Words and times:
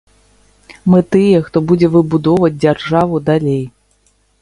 Мы 0.91 0.99
тыя, 1.17 1.43
хто 1.51 1.63
будзе 1.73 1.87
выбудоўваць 1.99 2.53
дзяржаву 2.63 3.25
далей. 3.33 3.63